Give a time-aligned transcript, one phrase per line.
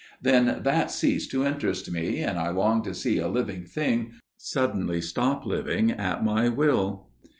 [0.19, 4.99] Then that ceased to interest me, and I longed to see a living thing suddenly
[4.99, 7.09] stop living at my will.